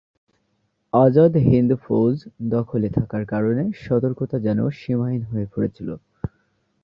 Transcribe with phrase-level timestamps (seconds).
[0.93, 2.17] আজাদ হিন্দ ফৌজ
[2.49, 5.89] দখলে থাকার কারণে সতর্কতা যেন সীমাহীন হয়ে পড়েছিল।